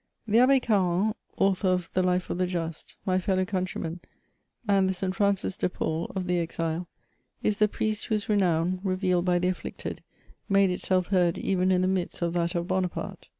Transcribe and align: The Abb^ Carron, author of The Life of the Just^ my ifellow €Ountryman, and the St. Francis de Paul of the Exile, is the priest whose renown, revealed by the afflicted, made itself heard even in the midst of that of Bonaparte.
The 0.27 0.39
Abb^ 0.39 0.59
Carron, 0.63 1.13
author 1.37 1.67
of 1.67 1.91
The 1.93 2.01
Life 2.01 2.31
of 2.31 2.39
the 2.39 2.47
Just^ 2.47 2.95
my 3.05 3.19
ifellow 3.19 3.45
€Ountryman, 3.45 3.99
and 4.67 4.89
the 4.89 4.95
St. 4.95 5.13
Francis 5.15 5.55
de 5.55 5.69
Paul 5.69 6.11
of 6.15 6.25
the 6.25 6.39
Exile, 6.39 6.87
is 7.43 7.59
the 7.59 7.67
priest 7.67 8.05
whose 8.05 8.27
renown, 8.27 8.79
revealed 8.83 9.25
by 9.25 9.37
the 9.37 9.49
afflicted, 9.49 10.01
made 10.49 10.71
itself 10.71 11.09
heard 11.09 11.37
even 11.37 11.71
in 11.71 11.83
the 11.83 11.87
midst 11.87 12.23
of 12.23 12.33
that 12.33 12.55
of 12.55 12.67
Bonaparte. 12.67 13.27